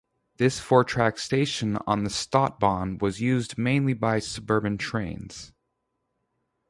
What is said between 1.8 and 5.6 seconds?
on the Stadtbahn was used mainly by suburban trains.